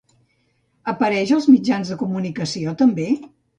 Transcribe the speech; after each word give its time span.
Apareix 0.93 1.35
als 1.37 1.47
mitjans 1.57 1.93
de 1.93 1.99
comunicació, 2.01 2.77
també? 2.83 3.09